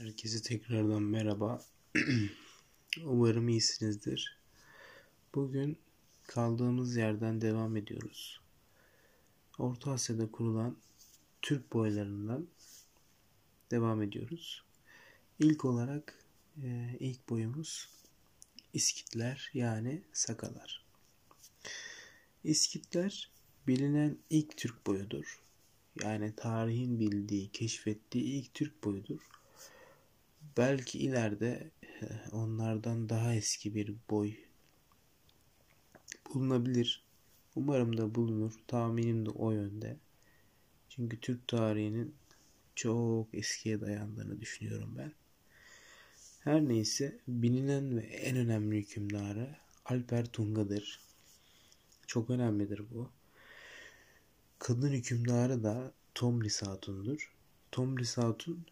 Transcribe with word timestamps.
Herkese 0.00 0.42
tekrardan 0.42 1.02
merhaba. 1.02 1.64
Umarım 3.04 3.48
iyisinizdir. 3.48 4.38
Bugün 5.34 5.78
kaldığımız 6.26 6.96
yerden 6.96 7.40
devam 7.40 7.76
ediyoruz. 7.76 8.40
Orta 9.58 9.90
Asya'da 9.90 10.30
kurulan 10.30 10.76
Türk 11.42 11.72
boylarından 11.72 12.48
devam 13.70 14.02
ediyoruz. 14.02 14.64
İlk 15.38 15.64
olarak 15.64 16.24
e, 16.62 16.96
ilk 17.00 17.28
boyumuz 17.28 17.88
İskitler 18.72 19.50
yani 19.54 20.02
Sakalar. 20.12 20.84
İskitler 22.44 23.30
bilinen 23.66 24.18
ilk 24.30 24.56
Türk 24.56 24.86
boyudur. 24.86 25.40
Yani 26.02 26.34
tarihin 26.36 27.00
bildiği, 27.00 27.52
keşfettiği 27.52 28.24
ilk 28.24 28.54
Türk 28.54 28.84
boyudur 28.84 29.39
belki 30.60 30.98
ileride 30.98 31.70
eh, 32.02 32.34
onlardan 32.34 33.08
daha 33.08 33.34
eski 33.34 33.74
bir 33.74 33.94
boy 34.10 34.34
bulunabilir. 36.34 37.04
Umarım 37.56 37.96
da 37.96 38.14
bulunur. 38.14 38.52
Tahminim 38.66 39.26
de 39.26 39.30
o 39.30 39.50
yönde. 39.50 39.96
Çünkü 40.88 41.20
Türk 41.20 41.48
tarihinin 41.48 42.14
çok 42.74 43.34
eskiye 43.34 43.80
dayandığını 43.80 44.40
düşünüyorum 44.40 44.94
ben. 44.98 45.12
Her 46.40 46.60
neyse 46.60 47.18
bilinen 47.28 47.96
ve 47.96 48.02
en 48.02 48.36
önemli 48.36 48.76
hükümdarı 48.76 49.56
Alper 49.84 50.26
Tunga'dır. 50.26 51.00
Çok 52.06 52.30
önemlidir 52.30 52.82
bu. 52.94 53.10
Kadın 54.58 54.92
hükümdarı 54.92 55.64
da 55.64 55.92
Tomris 56.14 56.62
Hatun'dur. 56.62 57.34
Tomris 57.72 58.18
Hatun 58.18 58.66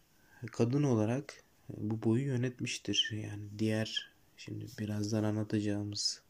kadın 0.51 0.83
olarak 0.83 1.43
bu 1.77 2.03
boyu 2.03 2.25
yönetmiştir. 2.25 3.09
Yani 3.11 3.43
diğer 3.59 4.11
şimdi 4.37 4.65
birazdan 4.79 5.23
anlatacağımız 5.23 6.21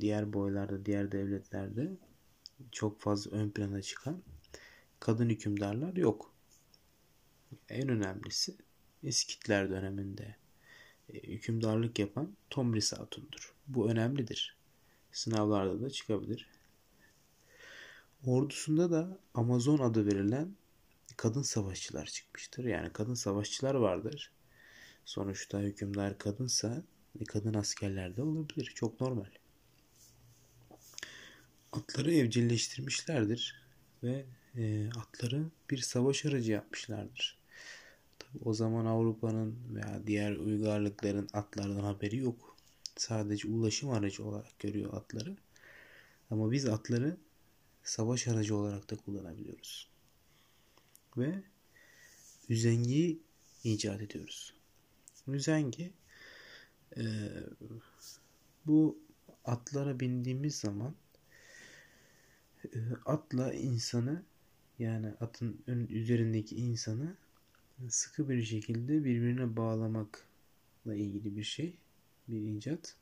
diğer 0.00 0.32
boylarda, 0.32 0.86
diğer 0.86 1.12
devletlerde 1.12 1.96
çok 2.72 3.00
fazla 3.00 3.30
ön 3.30 3.50
plana 3.50 3.82
çıkan 3.82 4.22
kadın 5.00 5.28
hükümdarlar 5.28 5.96
yok. 5.96 6.34
En 7.68 7.88
önemlisi 7.88 8.56
İskitler 9.02 9.70
döneminde 9.70 10.36
e, 11.08 11.18
hükümdarlık 11.18 11.98
yapan 11.98 12.36
Tomris 12.50 12.92
Hatun'dur. 12.92 13.54
Bu 13.66 13.90
önemlidir. 13.90 14.56
Sınavlarda 15.12 15.80
da 15.80 15.90
çıkabilir. 15.90 16.48
Ordusunda 18.26 18.90
da 18.90 19.18
Amazon 19.34 19.78
adı 19.78 20.06
verilen 20.06 20.56
kadın 21.16 21.42
savaşçılar 21.42 22.06
çıkmıştır. 22.06 22.64
Yani 22.64 22.92
kadın 22.92 23.14
savaşçılar 23.14 23.74
vardır. 23.74 24.32
Sonuçta 25.04 25.60
hükümdar 25.60 26.18
kadınsa 26.18 26.82
kadın 27.28 27.54
askerler 27.54 28.16
de 28.16 28.22
olabilir. 28.22 28.72
Çok 28.74 29.00
normal. 29.00 29.30
Atları 31.72 32.14
evcilleştirmişlerdir 32.14 33.62
ve 34.02 34.26
e, 34.56 34.90
atları 34.90 35.46
bir 35.70 35.78
savaş 35.78 36.26
aracı 36.26 36.52
yapmışlardır. 36.52 37.38
Tabii 38.18 38.38
o 38.44 38.54
zaman 38.54 38.86
Avrupa'nın 38.86 39.74
veya 39.74 40.06
diğer 40.06 40.36
uygarlıkların 40.36 41.28
atlardan 41.32 41.80
haberi 41.80 42.16
yok. 42.16 42.56
Sadece 42.96 43.48
ulaşım 43.48 43.90
aracı 43.90 44.24
olarak 44.24 44.58
görüyor 44.58 44.94
atları. 44.94 45.36
Ama 46.30 46.50
biz 46.50 46.66
atları 46.66 47.16
savaş 47.82 48.28
aracı 48.28 48.56
olarak 48.56 48.90
da 48.90 48.96
kullanabiliyoruz 48.96 49.95
ve 51.16 51.42
üzengiyi 52.48 53.20
icat 53.64 54.02
ediyoruz. 54.02 54.54
Üzengi 55.28 55.92
e, 56.96 57.04
bu 58.66 58.98
atlara 59.44 60.00
bindiğimiz 60.00 60.56
zaman 60.56 60.94
e, 62.64 62.78
atla 63.04 63.52
insanı 63.52 64.22
yani 64.78 65.06
atın 65.20 65.62
ön, 65.66 65.86
üzerindeki 65.86 66.56
insanı 66.56 67.16
sıkı 67.88 68.28
bir 68.28 68.42
şekilde 68.42 69.04
birbirine 69.04 69.56
bağlamakla 69.56 70.94
ilgili 70.94 71.36
bir 71.36 71.42
şey, 71.42 71.78
bir 72.28 72.56
icat. 72.56 72.96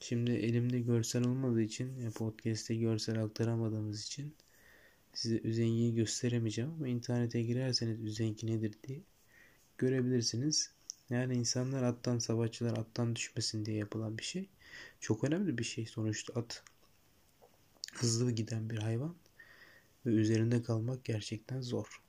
Şimdi 0.00 0.30
elimde 0.30 0.80
görsel 0.80 1.26
olmadığı 1.26 1.62
için 1.62 2.10
podcast'te 2.10 2.74
görsel 2.74 3.24
aktaramadığımız 3.24 4.06
için 4.06 4.34
size 5.12 5.38
üzengiyi 5.38 5.94
gösteremeyeceğim 5.94 6.70
ama 6.70 6.88
internete 6.88 7.42
girerseniz 7.42 8.00
üzengi 8.00 8.46
nedir 8.46 8.74
diye 8.88 9.00
görebilirsiniz. 9.78 10.70
Yani 11.10 11.34
insanlar 11.34 11.82
attan 11.82 12.18
savaşçılar 12.18 12.76
attan 12.76 13.16
düşmesin 13.16 13.64
diye 13.64 13.76
yapılan 13.76 14.18
bir 14.18 14.22
şey. 14.22 14.48
Çok 15.00 15.24
önemli 15.24 15.58
bir 15.58 15.64
şey 15.64 15.86
sonuçta 15.86 16.40
at 16.40 16.62
hızlı 17.94 18.32
giden 18.32 18.70
bir 18.70 18.78
hayvan 18.78 19.14
ve 20.06 20.10
üzerinde 20.10 20.62
kalmak 20.62 21.04
gerçekten 21.04 21.60
zor. 21.60 22.02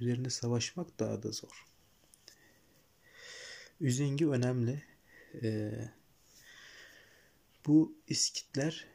Üzerinde 0.00 0.30
savaşmak 0.30 0.98
daha 0.98 1.22
da 1.22 1.32
zor. 1.32 1.66
Üzengi 3.80 4.28
önemli. 4.28 4.82
Ee, 5.42 5.88
bu 7.66 7.94
iskitler 8.08 8.86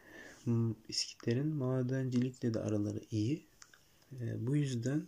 İskitlerin 0.89 1.47
madencilikle 1.47 2.53
de 2.53 2.59
araları 2.59 3.01
iyi. 3.11 3.47
E, 4.21 4.47
bu 4.47 4.55
yüzden 4.55 5.07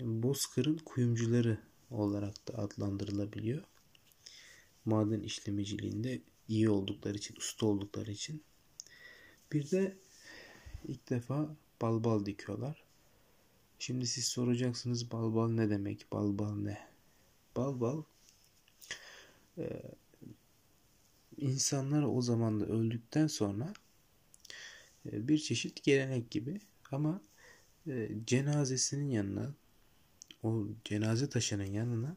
Bozkır'ın 0.00 0.78
kuyumcuları 0.78 1.58
olarak 1.90 2.48
da 2.48 2.58
adlandırılabiliyor. 2.58 3.64
Maden 4.84 5.20
işlemeciliğinde 5.20 6.20
iyi 6.48 6.70
oldukları 6.70 7.16
için, 7.16 7.36
usta 7.36 7.66
oldukları 7.66 8.10
için. 8.10 8.42
Bir 9.52 9.70
de 9.70 9.96
ilk 10.84 11.10
defa 11.10 11.56
balbal 11.82 12.26
dikiyorlar. 12.26 12.84
Şimdi 13.78 14.06
siz 14.06 14.24
soracaksınız 14.24 15.10
balbal 15.12 15.48
ne 15.48 15.70
demek? 15.70 16.12
Balbal 16.12 16.54
ne? 16.54 16.78
Balbal 17.56 18.02
e, 19.58 19.82
insanlar 21.36 22.02
o 22.02 22.22
zaman 22.22 22.60
da 22.60 22.66
öldükten 22.66 23.26
sonra 23.26 23.72
e, 25.06 25.28
bir 25.28 25.38
çeşit 25.38 25.82
gelenek 25.82 26.30
gibi 26.30 26.60
ama 26.90 27.20
e, 27.88 28.10
cenazesinin 28.26 29.10
yanına 29.10 29.54
o 30.42 30.66
cenaze 30.84 31.28
taşının 31.28 31.64
yanına 31.64 32.16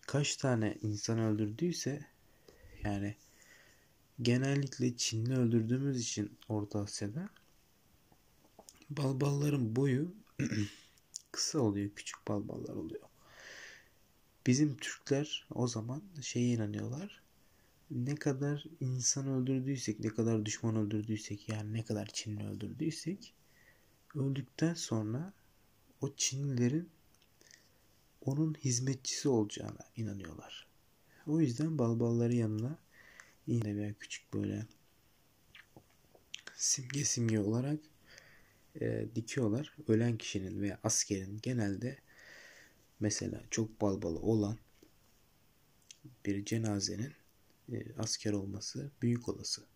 kaç 0.00 0.36
tane 0.36 0.78
insan 0.82 1.18
öldürdüyse 1.18 2.06
yani 2.84 3.16
genellikle 4.22 4.96
Çinli 4.96 5.38
öldürdüğümüz 5.38 6.00
için 6.00 6.38
Orta 6.48 6.80
Asya'da 6.80 7.30
balbalların 8.90 9.76
boyu 9.76 10.14
kısa 11.32 11.58
oluyor. 11.58 11.90
Küçük 11.96 12.28
balballar 12.28 12.74
oluyor. 12.74 13.02
Bizim 14.46 14.76
Türkler 14.76 15.46
o 15.54 15.68
zaman 15.68 16.02
şeye 16.20 16.46
inanıyorlar. 16.46 17.22
Ne 17.90 18.14
kadar 18.14 18.64
insan 18.80 19.28
öldürdüysek, 19.28 20.00
ne 20.00 20.08
kadar 20.08 20.46
düşman 20.46 20.76
öldürdüysek 20.76 21.48
yani 21.48 21.72
ne 21.72 21.84
kadar 21.84 22.06
Çinli 22.06 22.48
öldürdüysek 22.48 23.33
öldükten 24.14 24.74
sonra 24.74 25.32
o 26.00 26.14
Çinlilerin 26.16 26.90
onun 28.20 28.54
hizmetçisi 28.54 29.28
olacağına 29.28 29.90
inanıyorlar. 29.96 30.66
O 31.26 31.40
yüzden 31.40 31.78
balbalları 31.78 32.34
yanına 32.34 32.78
yine 33.46 33.76
veya 33.76 33.94
küçük 34.00 34.34
böyle 34.34 34.66
simge 36.56 37.04
simge 37.04 37.40
olarak 37.40 37.80
e, 38.80 39.06
dikiyorlar. 39.14 39.76
Ölen 39.88 40.18
kişinin 40.18 40.60
veya 40.60 40.80
askerin 40.82 41.38
genelde 41.42 41.98
mesela 43.00 43.42
çok 43.50 43.80
balbalı 43.80 44.18
olan 44.18 44.58
bir 46.26 46.44
cenazenin 46.44 47.12
e, 47.72 47.94
asker 47.98 48.32
olması 48.32 48.90
büyük 49.02 49.28
olası. 49.28 49.66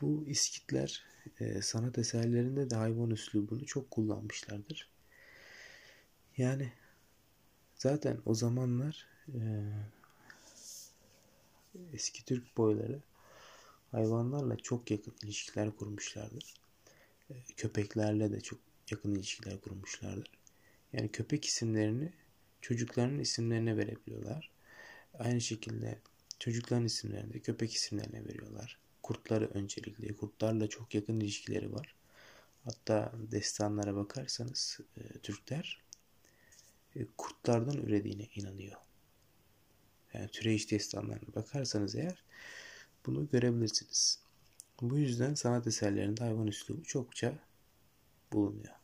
Bu 0.00 0.24
iskitler 0.26 1.04
e, 1.40 1.62
sanat 1.62 1.98
eserlerinde 1.98 2.70
de 2.70 2.76
hayvan 2.76 3.10
üslubunu 3.10 3.66
çok 3.66 3.90
kullanmışlardır. 3.90 4.88
Yani 6.36 6.72
zaten 7.74 8.18
o 8.26 8.34
zamanlar 8.34 9.06
e, 9.28 9.40
eski 11.92 12.24
Türk 12.24 12.56
boyları 12.56 13.00
hayvanlarla 13.90 14.56
çok 14.56 14.90
yakın 14.90 15.14
ilişkiler 15.22 15.76
kurmuşlardır. 15.76 16.54
E, 17.30 17.34
köpeklerle 17.56 18.32
de 18.32 18.40
çok 18.40 18.58
yakın 18.90 19.14
ilişkiler 19.14 19.60
kurmuşlardır. 19.60 20.30
Yani 20.92 21.12
köpek 21.12 21.44
isimlerini 21.44 22.12
çocuklarının 22.60 23.18
isimlerine 23.18 23.76
verebiliyorlar. 23.76 24.50
Aynı 25.14 25.40
şekilde 25.40 25.98
çocukların 26.38 26.84
isimlerini 26.84 27.32
de 27.32 27.40
köpek 27.40 27.74
isimlerine 27.74 28.24
veriyorlar 28.24 28.85
kurtları 29.06 29.50
öncelikle. 29.54 30.16
Kurtlarla 30.16 30.68
çok 30.68 30.94
yakın 30.94 31.20
ilişkileri 31.20 31.72
var. 31.72 31.94
Hatta 32.64 33.12
destanlara 33.32 33.96
bakarsanız 33.96 34.80
e, 34.96 35.18
Türkler 35.18 35.82
e, 36.96 37.06
kurtlardan 37.18 37.76
ürediğine 37.76 38.28
inanıyor. 38.34 38.76
Yani 40.14 40.28
türeyiş 40.28 40.70
destanlarına 40.70 41.34
bakarsanız 41.34 41.94
eğer 41.94 42.24
bunu 43.06 43.28
görebilirsiniz. 43.28 44.20
Bu 44.80 44.98
yüzden 44.98 45.34
sanat 45.34 45.66
eserlerinde 45.66 46.24
hayvan 46.24 46.46
üslubu 46.46 46.84
çokça 46.84 47.38
bulunuyor. 48.32 48.74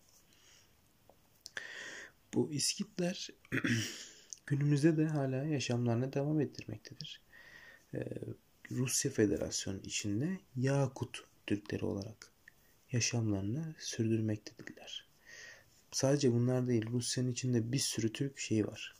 Bu 2.35 2.53
iskitler 2.53 3.29
günümüzde 4.47 4.97
de 4.97 5.07
hala 5.07 5.45
yaşamlarına 5.45 6.13
devam 6.13 6.41
ettirmektedir. 6.41 7.23
Ee, 7.95 8.05
Rusya 8.77 9.11
Federasyonu 9.11 9.79
içinde 9.85 10.39
Yakut 10.57 11.25
Türkleri 11.47 11.85
olarak 11.85 12.33
yaşamlarını 12.93 13.75
sürdürmektedirler. 13.79 15.07
Sadece 15.93 16.33
bunlar 16.33 16.67
değil, 16.67 16.87
Rusya'nın 16.87 17.33
içinde 17.33 17.73
bir 17.73 17.79
sürü 17.79 18.13
Türk 18.13 18.39
şeyi 18.39 18.67
var. 18.67 18.95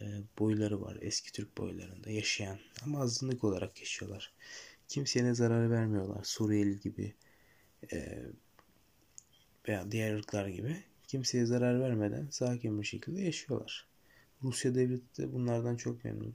E, 0.00 0.04
boyları 0.38 0.82
var, 0.82 0.98
eski 1.00 1.32
Türk 1.32 1.58
boylarında 1.58 2.10
yaşayan 2.10 2.58
ama 2.82 3.00
azınlık 3.00 3.44
olarak 3.44 3.80
yaşıyorlar. 3.80 4.32
Kimseye 4.88 5.34
zarar 5.34 5.70
vermiyorlar. 5.70 6.24
Suriyeli 6.24 6.80
gibi 6.80 7.14
e, 7.92 8.22
veya 9.68 9.90
diğer 9.90 10.14
ırklar 10.14 10.48
gibi 10.48 10.76
kimseye 11.06 11.46
zarar 11.46 11.80
vermeden 11.80 12.28
sakin 12.30 12.80
bir 12.80 12.86
şekilde 12.86 13.22
yaşıyorlar. 13.22 13.86
Rusya 14.42 14.74
devleti 14.74 15.22
de 15.22 15.32
bunlardan 15.32 15.76
çok 15.76 16.04
memnun. 16.04 16.34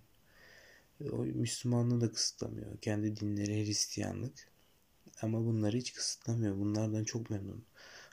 O 1.01 1.17
Müslümanlığı 1.17 2.01
da 2.01 2.11
kısıtlamıyor. 2.11 2.77
Kendi 2.77 3.15
dinleri 3.15 3.65
Hristiyanlık. 3.65 4.47
Ama 5.21 5.45
bunları 5.45 5.77
hiç 5.77 5.93
kısıtlamıyor. 5.93 6.57
Bunlardan 6.57 7.03
çok 7.03 7.29
memnun. 7.29 7.65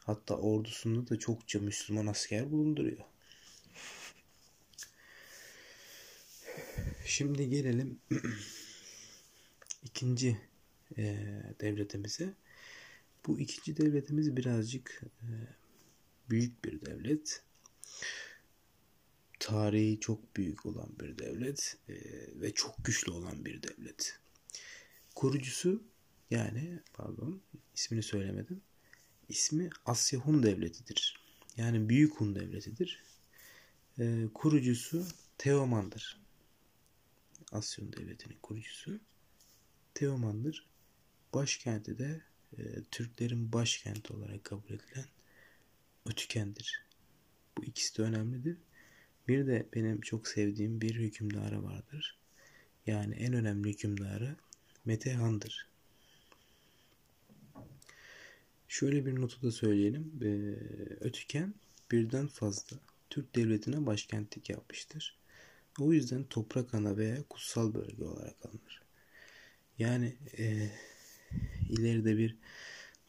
Hatta 0.05 0.37
ordusunda 0.37 1.09
da 1.09 1.19
çokça 1.19 1.61
Müslüman 1.61 2.07
asker 2.07 2.51
bulunduruyor. 2.53 3.05
Şimdi 7.05 7.49
gelelim 7.51 7.99
ikinci 9.85 10.37
e, 10.99 11.17
devletimize. 11.61 12.35
Bu 13.27 13.41
ikinci 13.41 13.77
devletimiz 13.77 14.37
birazcık 14.37 15.03
e, 15.23 15.29
büyük 16.31 16.65
bir 16.65 16.81
devlet. 16.81 17.43
Tarihi 19.43 20.01
çok 20.01 20.37
büyük 20.37 20.67
olan 20.67 20.89
bir 21.01 21.19
devlet 21.19 21.79
e, 21.89 21.95
ve 22.41 22.55
çok 22.55 22.85
güçlü 22.85 23.13
olan 23.13 23.45
bir 23.45 23.63
devlet. 23.63 24.21
Kurucusu 25.15 25.83
yani 26.31 26.81
pardon 26.93 27.43
ismini 27.75 28.03
söylemedim. 28.03 28.63
İsmi 29.29 29.71
Asya 29.87 30.21
Hun 30.21 30.43
Devleti'dir. 30.43 31.21
Yani 31.57 31.89
Büyük 31.89 32.21
Hun 32.21 32.35
Devleti'dir. 32.35 33.03
E, 33.99 34.29
kurucusu 34.35 35.07
Teoman'dır. 35.39 36.21
Asya 37.53 37.85
Hun 37.85 37.93
Devleti'nin 37.93 38.39
kurucusu 38.43 39.01
Teoman'dır. 39.95 40.67
Başkenti 41.35 41.99
de 41.99 42.23
e, 42.59 42.83
Türklerin 42.91 43.53
başkenti 43.53 44.13
olarak 44.13 44.45
kabul 44.45 44.71
edilen 44.71 45.07
Ötüken'dir. 46.07 46.85
Bu 47.59 47.65
ikisi 47.65 47.99
de 47.99 48.03
önemlidir. 48.03 48.59
Bir 49.29 49.47
de 49.47 49.67
benim 49.75 50.01
çok 50.01 50.29
sevdiğim 50.29 50.81
bir 50.81 50.95
hükümdarı 50.95 51.65
vardır. 51.65 52.19
Yani 52.87 53.15
en 53.15 53.33
önemli 53.33 53.69
hükümdarı 53.69 54.37
Metehan'dır. 54.85 55.69
Şöyle 58.69 59.07
bir 59.07 59.21
notu 59.21 59.43
da 59.43 59.51
söyleyelim. 59.51 60.13
Ee, 60.23 60.27
Ötüken 61.01 61.55
birden 61.91 62.27
fazla 62.27 62.77
Türk 63.11 63.37
devletine 63.37 63.87
başkentlik 63.87 64.51
yapmıştır. 64.51 65.17
O 65.79 65.93
yüzden 65.93 66.25
toprak 66.25 66.75
ana 66.75 66.97
veya 66.97 67.23
kutsal 67.23 67.75
bölge 67.75 68.05
olarak 68.05 68.47
alınır. 68.47 68.83
Yani 69.79 70.17
e, 70.39 70.71
ileride 71.69 72.17
bir 72.17 72.37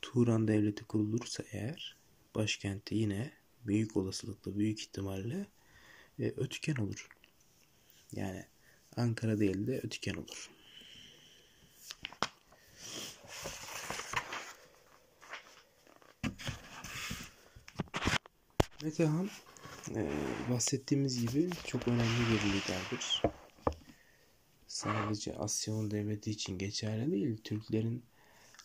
Turan 0.01 0.47
devleti 0.47 0.83
kurulursa 0.83 1.43
eğer 1.51 1.97
başkenti 2.35 2.95
yine 2.95 3.31
büyük 3.67 3.97
olasılıkla, 3.97 4.57
büyük 4.59 4.79
ihtimalle 4.79 5.47
e, 6.19 6.23
Ötüken 6.37 6.75
olur. 6.75 7.09
Yani 8.11 8.45
Ankara 8.97 9.39
değil 9.39 9.67
de 9.67 9.79
Ötüken 9.79 10.15
olur. 10.15 10.49
Metehan 18.83 19.29
e, 19.95 20.09
bahsettiğimiz 20.49 21.21
gibi 21.21 21.49
çok 21.67 21.87
önemli 21.87 22.19
bir 22.29 22.53
liderdir. 22.53 23.21
Sadece 24.67 25.35
Asya'nın 25.35 25.91
devleti 25.91 26.31
için 26.31 26.57
geçerli 26.57 27.11
değil. 27.11 27.37
Türklerin 27.43 28.03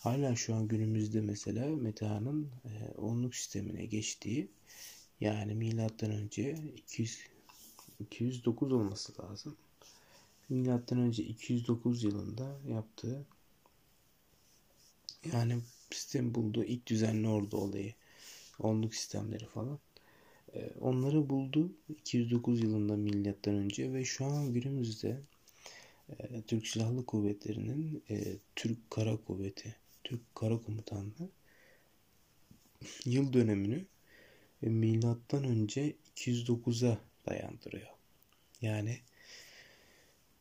hala 0.01 0.37
şu 0.37 0.55
an 0.55 0.69
günümüzde 0.69 1.21
mesela 1.21 1.67
Metehan'ın 1.67 2.51
e, 2.65 2.99
onluk 2.99 3.35
sistemine 3.35 3.85
geçtiği 3.87 4.49
yani 5.21 5.55
milattan 5.55 6.11
önce 6.11 6.57
200 6.77 7.19
209 8.01 8.73
olması 8.73 9.23
lazım. 9.23 9.57
Milattan 10.49 10.99
önce 10.99 11.25
209 11.25 12.05
yılında 12.05 12.61
yaptığı 12.69 13.25
yani 15.33 15.59
sistem 15.91 16.35
bulduğu 16.35 16.65
ilk 16.65 16.87
düzenli 16.87 17.29
ordu 17.29 17.57
olayı 17.57 17.95
onluk 18.59 18.95
sistemleri 18.95 19.47
falan 19.47 19.79
ee, 20.55 20.71
onları 20.81 21.31
buldu 21.31 21.73
209 21.89 22.63
yılında 22.63 22.97
milattan 22.97 23.55
önce 23.55 23.93
ve 23.93 24.05
şu 24.05 24.25
an 24.25 24.53
günümüzde 24.53 25.21
e, 26.11 26.43
Türk 26.43 26.67
Silahlı 26.67 27.07
Kuvvetleri'nin 27.07 28.03
e, 28.11 28.37
Türk 28.57 28.91
Kara 28.91 29.17
Kuvveti, 29.17 29.77
Türk 30.05 30.35
Kara 30.35 30.59
Komutanlığı 30.59 31.31
yıl 33.05 33.33
dönemini 33.33 33.87
milattan 34.63 35.45
önce 35.45 35.97
209'a 36.17 36.99
dayandırıyor. 37.29 37.89
Yani 38.61 39.01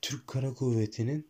Türk 0.02 0.28
Kara 0.28 0.54
Kuvveti'nin 0.54 1.28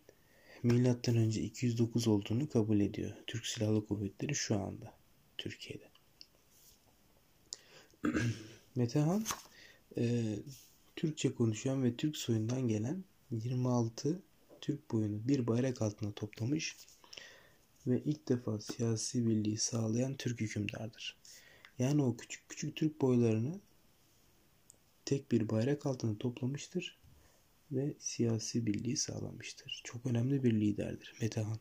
milattan 0.64 1.16
önce 1.16 1.42
209 1.42 2.08
olduğunu 2.08 2.50
kabul 2.50 2.80
ediyor. 2.80 3.12
Türk 3.28 3.46
Silahlı 3.46 3.88
Kuvvetleri 3.88 4.36
şu 4.36 4.56
anda 4.56 4.94
Türkiye'de. 5.38 5.90
Metehan 8.76 9.26
e, 9.98 10.36
Türkçe 10.96 11.36
konuşan 11.36 11.84
ve 11.84 11.96
Türk 11.96 12.18
soyundan 12.18 12.68
gelen 12.68 13.04
26 13.32 14.22
Türk 14.62 14.92
boyunu 14.92 15.28
bir 15.28 15.48
bayrak 15.48 15.82
altında 15.82 16.12
toplamış 16.12 16.76
ve 17.88 18.02
ilk 18.06 18.30
defa 18.30 18.60
siyasi 18.60 19.28
birliği 19.28 19.58
sağlayan 19.58 20.16
Türk 20.16 20.42
hükümdardır. 20.42 21.18
Yani 21.80 22.04
o 22.04 22.18
küçük 22.18 22.50
küçük 22.50 22.76
Türk 22.76 23.02
boylarını 23.02 23.60
tek 25.08 25.32
bir 25.32 25.50
bayrak 25.50 25.86
altında 25.86 26.18
toplamıştır 26.18 26.98
ve 27.72 27.94
siyasi 28.00 28.66
birliği 28.66 28.98
sağlamıştır. 28.98 29.82
Çok 29.84 30.06
önemli 30.06 30.44
bir 30.44 30.54
liderdir 30.54 31.14
Metehan. 31.22 31.60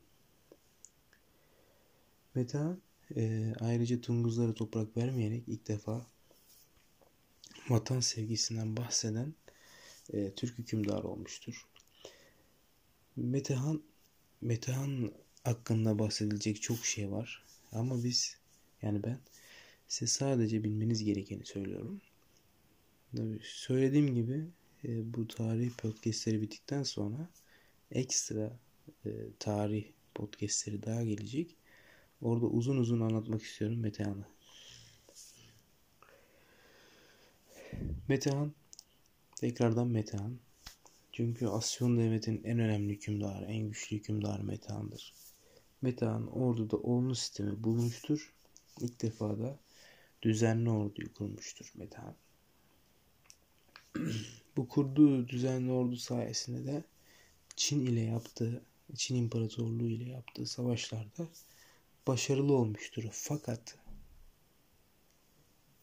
Metehan 2.34 2.80
e, 3.16 3.52
ayrıca 3.60 4.00
Tunguzlara 4.00 4.54
toprak 4.54 4.96
vermeyerek 4.96 5.42
ilk 5.46 5.68
defa 5.68 6.06
vatan 7.68 8.00
sevgisinden 8.00 8.76
bahseden 8.76 9.34
e, 10.12 10.30
Türk 10.30 10.58
hükümdar 10.58 11.02
olmuştur. 11.02 11.66
Metehan 13.16 13.82
Metehan 14.40 15.12
hakkında 15.44 15.98
bahsedilecek 15.98 16.62
çok 16.62 16.86
şey 16.86 17.10
var. 17.10 17.44
Ama 17.72 18.04
biz 18.04 18.36
yani 18.82 19.02
ben 19.02 19.18
size 19.88 20.06
sadece 20.06 20.64
bilmeniz 20.64 21.04
gerekeni 21.04 21.44
söylüyorum. 21.46 22.00
Söylediğim 23.42 24.14
gibi 24.14 24.44
e, 24.84 25.14
bu 25.14 25.28
tarih 25.28 25.70
podcastleri 25.70 26.42
bittikten 26.42 26.82
sonra 26.82 27.28
ekstra 27.90 28.58
e, 29.06 29.10
tarih 29.38 29.84
podcastleri 30.14 30.82
daha 30.82 31.04
gelecek. 31.04 31.56
Orada 32.20 32.46
uzun 32.46 32.76
uzun 32.76 33.00
anlatmak 33.00 33.42
istiyorum 33.42 33.78
Metehan'ı. 33.78 34.26
Metehan 38.08 38.52
tekrardan 39.36 39.88
Metehan. 39.88 40.38
Çünkü 41.12 41.46
Asyon 41.46 41.98
devletinin 41.98 42.44
en 42.44 42.58
önemli 42.58 42.92
hükümdarı, 42.92 43.44
en 43.44 43.68
güçlü 43.68 43.96
hükümdarı 43.96 44.44
Metehan'dır. 44.44 45.14
Metehan 45.82 46.38
orduda 46.38 46.76
ordu 46.76 47.14
sistemi 47.14 47.64
bulmuştur. 47.64 48.34
İlk 48.80 49.02
defa 49.02 49.38
da 49.38 49.58
düzenli 50.22 50.70
orduyu 50.70 51.14
kurmuştur 51.14 51.72
Metehan. 51.74 52.16
Bu 54.56 54.68
kurduğu 54.68 55.28
düzenli 55.28 55.72
ordu 55.72 55.96
sayesinde 55.96 56.66
de 56.72 56.84
Çin 57.56 57.86
ile 57.86 58.00
yaptığı, 58.00 58.62
Çin 58.94 59.14
İmparatorluğu 59.14 59.88
ile 59.88 60.10
yaptığı 60.10 60.46
savaşlarda 60.46 61.28
başarılı 62.06 62.52
olmuştur. 62.52 63.04
Fakat 63.12 63.78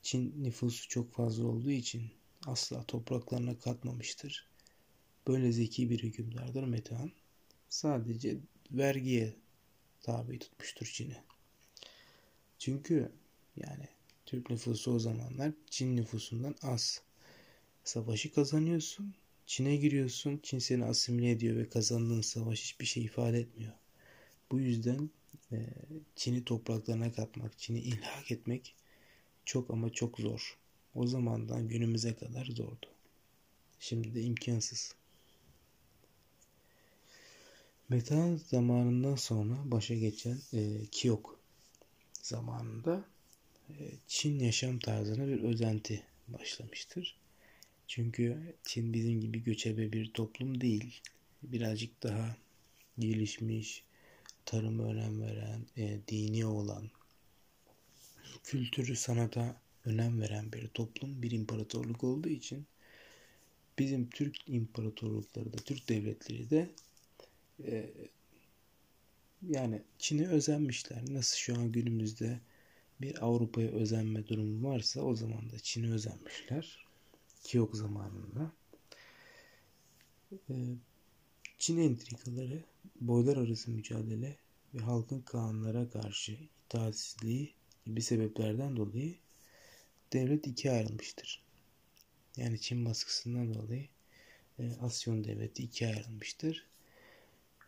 Çin 0.01 0.43
nüfusu 0.43 0.89
çok 0.89 1.13
fazla 1.13 1.45
olduğu 1.45 1.71
için 1.71 2.11
asla 2.45 2.83
topraklarına 2.83 3.59
katmamıştır. 3.59 4.47
Böyle 5.27 5.51
zeki 5.51 5.89
bir 5.89 6.03
hükümdardır 6.03 6.63
Metehan. 6.63 7.11
Sadece 7.69 8.37
vergiye 8.71 9.35
tabi 10.01 10.39
tutmuştur 10.39 10.85
Çin'i. 10.85 11.17
Çünkü 12.59 13.11
yani 13.55 13.87
Türk 14.25 14.49
nüfusu 14.49 14.91
o 14.91 14.99
zamanlar 14.99 15.51
Çin 15.69 15.95
nüfusundan 15.95 16.55
az. 16.61 17.01
Savaşı 17.83 18.33
kazanıyorsun. 18.33 19.15
Çin'e 19.45 19.75
giriyorsun. 19.75 20.39
Çin 20.43 20.59
seni 20.59 20.85
asimile 20.85 21.31
ediyor 21.31 21.55
ve 21.57 21.69
kazandığın 21.69 22.21
savaş 22.21 22.61
hiçbir 22.61 22.85
şey 22.85 23.03
ifade 23.03 23.39
etmiyor. 23.39 23.73
Bu 24.51 24.59
yüzden 24.59 25.09
e, 25.51 25.69
Çin'i 26.15 26.45
topraklarına 26.45 27.11
katmak, 27.11 27.59
Çin'i 27.59 27.79
ilhak 27.79 28.31
etmek 28.31 28.75
çok 29.45 29.71
ama 29.71 29.89
çok 29.89 30.19
zor. 30.19 30.57
O 30.95 31.07
zamandan 31.07 31.67
günümüze 31.67 32.15
kadar 32.15 32.45
zordu. 32.45 32.87
Şimdi 33.79 34.15
de 34.15 34.21
imkansız. 34.21 34.95
Metehan 37.89 38.35
zamanından 38.35 39.15
sonra 39.15 39.55
başa 39.65 39.95
geçen 39.95 40.39
e, 40.53 40.85
Kiyok 40.91 41.39
zamanında 42.21 43.05
e, 43.69 43.73
Çin 44.07 44.39
yaşam 44.39 44.79
tarzına 44.79 45.27
bir 45.27 45.43
özenti 45.43 46.03
başlamıştır. 46.27 47.22
Çünkü 47.87 48.55
Çin 48.63 48.93
bizim 48.93 49.21
gibi 49.21 49.43
göçebe 49.43 49.93
bir 49.93 50.13
toplum 50.13 50.61
değil. 50.61 51.01
Birazcık 51.43 52.03
daha 52.03 52.37
gelişmiş, 52.99 53.83
tarıma 54.45 54.83
önem 54.83 55.21
veren, 55.21 55.65
e, 55.77 55.99
dini 56.07 56.45
olan, 56.45 56.89
kültürü, 58.43 58.95
sanata 58.95 59.61
önem 59.85 60.21
veren 60.21 60.51
bir 60.51 60.67
toplum, 60.67 61.21
bir 61.21 61.31
imparatorluk 61.31 62.03
olduğu 62.03 62.29
için 62.29 62.65
bizim 63.79 64.09
Türk 64.09 64.49
imparatorlukları 64.49 65.53
da, 65.53 65.57
Türk 65.57 65.89
devletleri 65.89 66.49
de 66.49 66.69
e, 67.65 67.89
yani 69.49 69.81
Çin'e 69.99 70.27
özenmişler. 70.27 71.01
Nasıl 71.09 71.37
şu 71.37 71.55
an 71.55 71.71
günümüzde 71.71 72.39
bir 73.01 73.25
Avrupa'ya 73.25 73.69
özenme 73.69 74.27
durumu 74.27 74.69
varsa 74.69 75.01
o 75.01 75.15
zaman 75.15 75.51
da 75.51 75.59
Çin'e 75.59 75.91
özenmişler. 75.91 76.85
Kiyok 77.43 77.75
zamanında. 77.75 78.51
E, 80.49 80.55
Çin 81.59 81.77
entrikaları, 81.77 82.63
boylar 83.01 83.37
arası 83.37 83.71
mücadele 83.71 84.37
ve 84.73 84.79
halkın 84.79 85.21
kanunlara 85.21 85.89
karşı 85.89 86.37
itaatsizliği 86.65 87.53
gibi 87.85 88.01
sebeplerden 88.01 88.77
dolayı 88.77 89.15
devlet 90.13 90.47
ikiye 90.47 90.73
ayrılmıştır. 90.73 91.43
Yani 92.37 92.59
Çin 92.59 92.85
baskısından 92.85 93.53
dolayı 93.53 93.87
e, 94.59 94.71
Asyon 94.81 95.23
devleti 95.23 95.63
ikiye 95.63 95.95
ayrılmıştır. 95.95 96.67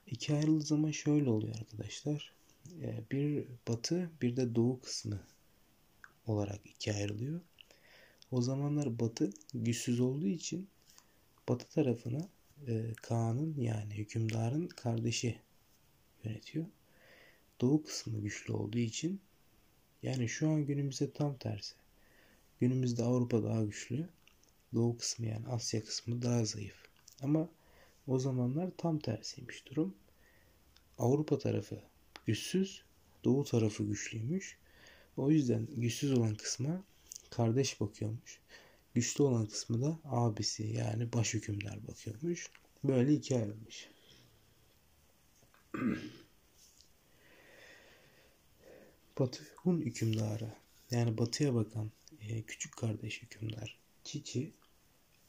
İki 0.07 0.33
ayrıldığı 0.33 0.65
zaman 0.65 0.91
şöyle 0.91 1.29
oluyor 1.29 1.55
arkadaşlar. 1.55 2.33
E, 2.81 3.03
bir 3.11 3.45
batı 3.67 4.11
bir 4.21 4.35
de 4.35 4.55
doğu 4.55 4.81
kısmı 4.81 5.23
olarak 6.27 6.59
ikiye 6.65 6.95
ayrılıyor. 6.95 7.41
O 8.31 8.41
zamanlar 8.41 8.99
batı 8.99 9.29
güçsüz 9.53 9.99
olduğu 9.99 10.27
için 10.27 10.67
batı 11.49 11.69
tarafını 11.69 12.29
e, 12.67 12.93
Kaan'ın 13.01 13.55
yani 13.57 13.93
hükümdarın 13.93 14.67
kardeşi 14.67 15.39
yönetiyor. 16.23 16.65
Doğu 17.61 17.83
kısmı 17.83 18.21
güçlü 18.21 18.53
olduğu 18.53 18.77
için 18.77 19.21
yani 20.03 20.29
şu 20.29 20.49
an 20.49 20.65
günümüzde 20.65 21.11
tam 21.11 21.37
tersi. 21.37 21.75
Günümüzde 22.59 23.03
Avrupa 23.03 23.43
daha 23.43 23.63
güçlü. 23.63 24.09
Doğu 24.73 24.97
kısmı 24.97 25.25
yani 25.25 25.47
Asya 25.47 25.83
kısmı 25.83 26.21
daha 26.21 26.45
zayıf. 26.45 26.85
Ama 27.21 27.49
o 28.07 28.19
zamanlar 28.19 28.71
tam 28.77 28.99
tersiymiş 28.99 29.65
durum. 29.65 29.95
Avrupa 30.97 31.37
tarafı 31.37 31.81
güçsüz, 32.25 32.83
Doğu 33.23 33.43
tarafı 33.43 33.83
güçlüymüş. 33.83 34.57
O 35.17 35.31
yüzden 35.31 35.67
güçsüz 35.75 36.11
olan 36.11 36.35
kısma 36.35 36.83
kardeş 37.29 37.81
bakıyormuş. 37.81 38.39
Güçlü 38.93 39.23
olan 39.23 39.45
kısmı 39.45 39.81
da 39.81 39.99
abisi 40.03 40.63
yani 40.63 41.13
baş 41.13 41.33
hükümdar 41.33 41.87
bakıyormuş. 41.87 42.51
Böyle 42.83 43.13
iki 43.13 43.35
ayrılmış. 43.35 43.89
Batı 49.19 49.43
Hun 49.55 49.81
hükümdarı 49.81 50.53
yani 50.91 51.17
batıya 51.17 51.55
bakan 51.55 51.91
e, 52.21 52.41
küçük 52.41 52.77
kardeş 52.77 53.21
hükümdar 53.21 53.79
Çiçi 54.03 54.53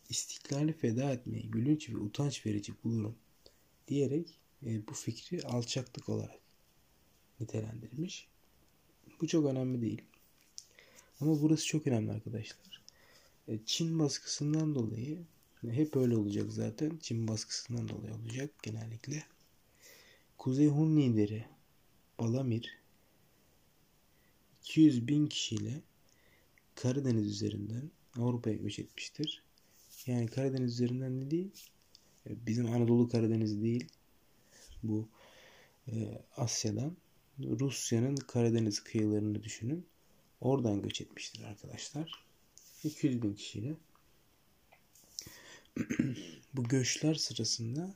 istiklali 0.09 0.73
feda 0.73 1.13
etmeyi 1.13 1.51
gülünç 1.51 1.91
ve 1.91 1.97
utanç 1.97 2.47
verici 2.47 2.73
bulurum 2.85 3.17
diyerek 3.89 4.39
e, 4.67 4.87
bu 4.87 4.93
fikri 4.93 5.43
alçaklık 5.43 6.09
olarak 6.09 6.41
nitelendirmiş. 7.41 8.29
Bu 9.21 9.27
çok 9.27 9.47
önemli 9.47 9.81
değil. 9.81 10.03
Ama 11.21 11.43
burası 11.43 11.67
çok 11.67 11.87
önemli 11.87 12.13
arkadaşlar. 12.13 12.83
E, 13.49 13.59
Çin 13.67 13.99
baskısından 13.99 14.75
dolayı 14.75 15.19
hep 15.71 15.97
öyle 15.97 16.17
olacak 16.17 16.53
zaten. 16.53 16.99
Çin 17.03 17.29
baskısından 17.29 17.89
dolayı 17.89 18.15
olacak 18.15 18.51
genellikle. 18.63 19.23
Kuzey 20.39 20.67
Hun 20.69 20.97
lideri 20.97 21.45
Balamir 22.19 22.79
200 24.61 25.09
bin 25.09 25.27
kişiyle 25.27 25.83
Karadeniz 26.75 27.27
üzerinden 27.27 27.91
Avrupa'ya 28.19 28.57
göç 28.57 28.79
etmiştir. 28.79 29.43
Yani 30.07 30.27
Karadeniz 30.27 30.73
üzerinden 30.73 31.21
de 31.21 31.31
değil, 31.31 31.71
e, 32.27 32.47
bizim 32.47 32.67
Anadolu 32.67 33.09
Karadeniz 33.09 33.63
değil, 33.63 33.89
bu 34.83 35.09
e, 35.89 35.93
Asya'dan 36.37 36.97
Rusya'nın 37.39 38.17
Karadeniz 38.17 38.81
kıyılarını 38.81 39.43
düşünün. 39.43 39.87
Oradan 40.41 40.83
göç 40.83 41.01
etmiştir 41.01 41.45
arkadaşlar. 41.45 42.25
200 42.85 43.23
bin 43.23 43.35
kişiyle. 43.35 43.75
bu 46.55 46.65
göçler 46.65 47.15
sırasında 47.15 47.95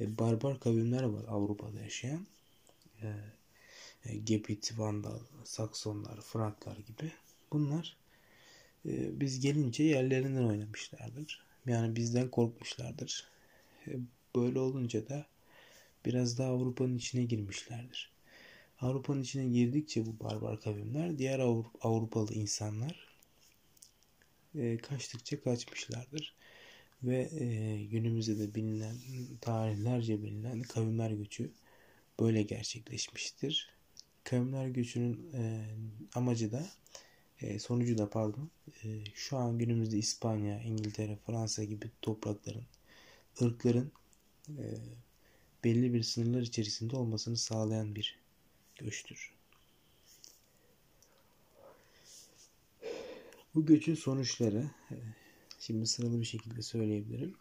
e, 0.00 0.18
barbar 0.18 0.60
kavimler 0.60 1.02
var 1.02 1.24
Avrupa'da 1.28 1.80
yaşayan. 1.80 2.26
E, 3.02 3.14
e, 4.04 4.16
Gepit, 4.16 4.78
Vandal, 4.78 5.20
Saksonlar, 5.44 6.20
Franklar 6.20 6.76
gibi. 6.76 7.12
Bunlar 7.52 7.96
biz 8.84 9.40
gelince 9.40 9.82
yerlerinden 9.84 10.42
oynamışlardır. 10.42 11.46
Yani 11.66 11.96
bizden 11.96 12.30
korkmuşlardır. 12.30 13.28
Böyle 14.36 14.58
olunca 14.58 15.08
da 15.08 15.26
biraz 16.04 16.38
daha 16.38 16.48
Avrupa'nın 16.50 16.96
içine 16.96 17.24
girmişlerdir. 17.24 18.15
Avrupa'nın 18.80 19.22
içine 19.22 19.46
girdikçe 19.48 20.06
bu 20.06 20.20
barbar 20.20 20.60
kavimler 20.60 21.18
diğer 21.18 21.38
Avrupalı 21.80 22.34
insanlar 22.34 23.16
e, 24.54 24.76
kaçtıkça 24.76 25.40
kaçmışlardır. 25.40 26.34
Ve 27.02 27.30
e, 27.40 27.84
günümüzde 27.84 28.38
de 28.38 28.54
bilinen 28.54 28.96
tarihlerce 29.40 30.22
bilinen 30.22 30.62
kavimler 30.62 31.10
göçü 31.10 31.52
böyle 32.20 32.42
gerçekleşmiştir. 32.42 33.70
Kavimler 34.24 34.68
göçünün 34.68 35.30
e, 35.34 35.66
amacı 36.14 36.52
da 36.52 36.66
sonucu 37.58 37.98
da 37.98 38.10
pardon 38.10 38.50
şu 39.14 39.36
an 39.36 39.58
günümüzde 39.58 39.98
İspanya, 39.98 40.62
İngiltere, 40.62 41.16
Fransa 41.26 41.64
gibi 41.64 41.90
toprakların, 42.02 42.64
ırkların 43.42 43.92
belli 45.64 45.94
bir 45.94 46.02
sınırlar 46.02 46.42
içerisinde 46.42 46.96
olmasını 46.96 47.36
sağlayan 47.36 47.94
bir 47.94 48.25
göçtür. 48.76 49.32
Bu 53.54 53.66
göçün 53.66 53.94
sonuçları 53.94 54.70
e, 54.90 54.96
şimdi 55.58 55.86
sıralı 55.86 56.20
bir 56.20 56.26
şekilde 56.26 56.62
söyleyebilirim. 56.62 57.34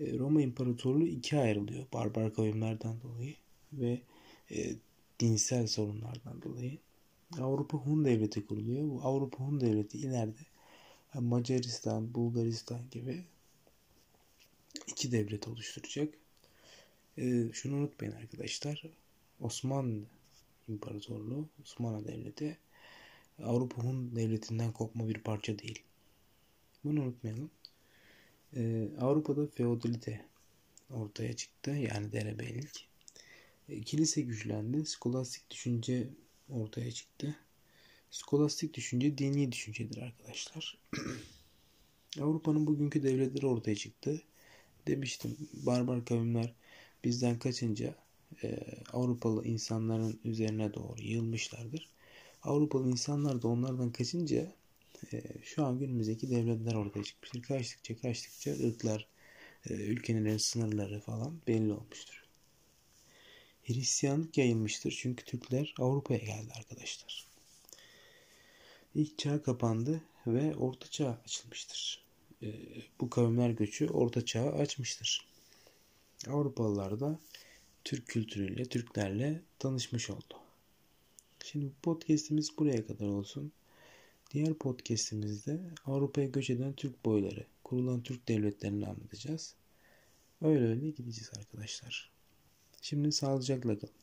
E, 0.00 0.18
Roma 0.18 0.42
İmparatorluğu 0.42 1.06
ikiye 1.06 1.40
ayrılıyor 1.42 1.86
barbar 1.92 2.34
kavimlerden 2.34 3.00
dolayı 3.00 3.34
ve 3.72 4.00
e, 4.50 4.76
dinsel 5.20 5.66
sorunlardan 5.66 6.42
dolayı. 6.42 6.78
Avrupa 7.40 7.78
Hun 7.78 8.04
Devleti 8.04 8.46
kuruluyor. 8.46 8.88
Bu 8.88 9.00
Avrupa 9.02 9.44
Hun 9.44 9.60
Devleti 9.60 9.98
ileride 9.98 10.40
Macaristan, 11.14 12.14
Bulgaristan 12.14 12.90
gibi 12.90 13.24
iki 14.86 15.12
devlet 15.12 15.48
oluşturacak. 15.48 16.14
Ee, 17.18 17.48
şunu 17.52 17.76
unutmayın 17.76 18.12
arkadaşlar. 18.12 18.82
Osmanlı 19.40 20.04
İmparatorluğu, 20.68 21.48
Osmanlı 21.62 22.08
Devleti 22.08 22.58
Avrupa 23.42 23.82
Hun 23.82 24.16
Devleti'nden 24.16 24.72
kopma 24.72 25.08
bir 25.08 25.18
parça 25.18 25.58
değil. 25.58 25.82
Bunu 26.84 27.02
unutmayalım. 27.02 27.50
Ee, 28.56 28.88
Avrupa'da 29.00 29.46
feodalite 29.46 30.24
ortaya 30.90 31.36
çıktı. 31.36 31.70
Yani 31.70 32.12
derebeylik. 32.12 32.88
Ee, 33.68 33.80
kilise 33.80 34.20
güçlendi. 34.20 34.86
Skolastik 34.86 35.50
düşünce 35.50 36.08
ortaya 36.50 36.92
çıktı. 36.92 37.36
Skolastik 38.10 38.74
düşünce 38.74 39.18
dini 39.18 39.52
düşüncedir 39.52 40.02
arkadaşlar. 40.02 40.78
Avrupa'nın 42.20 42.66
bugünkü 42.66 43.02
devletleri 43.02 43.46
ortaya 43.46 43.76
çıktı. 43.76 44.22
Demiştim 44.86 45.36
barbar 45.52 46.04
kavimler 46.04 46.52
bizden 47.04 47.38
kaçınca 47.38 47.94
e, 48.42 48.58
Avrupalı 48.92 49.44
insanların 49.44 50.20
üzerine 50.24 50.74
doğru 50.74 51.02
yığılmışlardır. 51.02 51.88
Avrupalı 52.42 52.90
insanlar 52.90 53.42
da 53.42 53.48
onlardan 53.48 53.92
kaçınca 53.92 54.52
e, 55.12 55.22
şu 55.42 55.64
an 55.64 55.78
günümüzdeki 55.78 56.30
devletler 56.30 56.74
ortaya 56.74 57.04
çıkmıştır. 57.04 57.42
Kaçtıkça 57.42 57.96
kaçtıkça 57.96 58.52
ırklar, 58.52 59.08
e, 59.70 59.74
ülkelerin 59.74 60.36
sınırları 60.36 61.00
falan 61.00 61.40
belli 61.48 61.72
olmuştur. 61.72 62.24
Hristiyanlık 63.62 64.38
yayılmıştır 64.38 64.98
çünkü 65.00 65.24
Türkler 65.24 65.74
Avrupa'ya 65.78 66.20
geldi 66.20 66.52
arkadaşlar. 66.56 67.28
İlk 68.94 69.18
çağ 69.18 69.42
kapandı 69.42 70.00
ve 70.26 70.56
orta 70.56 70.90
çağ 70.90 71.20
açılmıştır. 71.24 72.04
E, 72.42 72.48
bu 73.00 73.10
kavimler 73.10 73.50
göçü 73.50 73.88
orta 73.88 74.24
çağı 74.24 74.52
açmıştır. 74.52 75.28
Avrupalılar 76.28 77.00
da 77.00 77.18
Türk 77.88 78.06
kültürüyle, 78.06 78.64
Türklerle 78.64 79.42
tanışmış 79.58 80.10
oldu. 80.10 80.34
Şimdi 81.44 81.72
podcast'imiz 81.82 82.58
buraya 82.58 82.86
kadar 82.86 83.06
olsun. 83.06 83.52
Diğer 84.30 84.54
podcast'imizde 84.54 85.60
Avrupa'ya 85.86 86.26
göç 86.26 86.50
eden 86.50 86.72
Türk 86.72 87.04
boyları, 87.04 87.46
kurulan 87.64 88.02
Türk 88.02 88.28
devletlerini 88.28 88.86
anlatacağız. 88.86 89.54
Öyle 90.42 90.68
öyle 90.68 90.90
gideceğiz 90.90 91.30
arkadaşlar. 91.38 92.10
Şimdi 92.82 93.12
sağlıcakla 93.12 93.78
kalın. 93.78 93.94